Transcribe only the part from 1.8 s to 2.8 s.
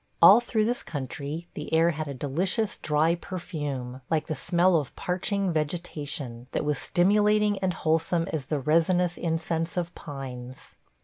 had a delicious